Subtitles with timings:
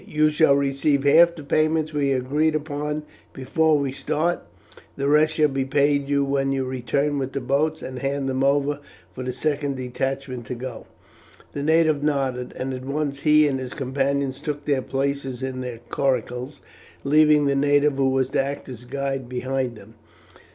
[0.07, 3.03] You shall receive half the payments we have agreed upon
[3.33, 4.39] before we start,
[4.95, 8.43] the rest shall be paid you when you return with the boats and hand them
[8.43, 8.79] over
[9.13, 10.87] for the second detachment to go."
[11.53, 15.77] The native nodded, and at once he and his companions took their places in their
[15.91, 16.63] coracles,
[17.03, 19.93] leaving the native who was to act as guide behind them.